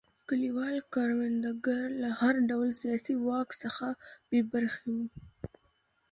[0.27, 3.87] کلیوال کروندګر له هر ډول سیاسي واک څخه
[4.29, 5.05] بې برخې وو.